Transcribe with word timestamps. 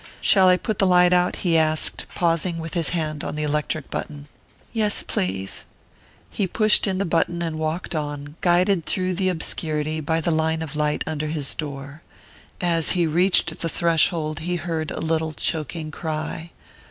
"Shall 0.19 0.47
I 0.47 0.57
put 0.57 0.79
the 0.79 0.87
light 0.87 1.13
out?" 1.13 1.35
he 1.45 1.59
asked, 1.59 2.07
pausing 2.15 2.57
with 2.57 2.73
his 2.73 2.89
hand 2.89 3.23
on 3.23 3.35
the 3.35 3.43
electric 3.43 3.91
button. 3.91 4.27
"Yes, 4.73 5.03
please." 5.03 5.63
He 6.31 6.47
pushed 6.47 6.87
in 6.87 6.97
the 6.97 7.05
button 7.05 7.43
and 7.43 7.59
walked 7.59 7.93
on, 7.93 8.33
guided 8.41 8.87
through 8.87 9.13
the 9.13 9.29
obscurity 9.29 9.99
by 9.99 10.19
the 10.19 10.31
line 10.31 10.63
of 10.63 10.75
light 10.75 11.03
under 11.05 11.27
his 11.27 11.53
door. 11.53 12.01
As 12.59 12.93
he 12.93 13.05
reached 13.05 13.59
the 13.59 13.69
threshold 13.69 14.39
he 14.39 14.55
heard 14.55 14.89
a 14.89 15.01
little 15.01 15.33
choking 15.33 15.91
cry. 15.91 16.49